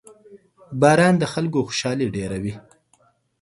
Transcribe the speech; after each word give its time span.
•باران 0.81 1.15
د 1.19 1.23
خلکو 1.33 1.59
خوشحالي 1.67 2.07
ډېروي. 2.15 2.53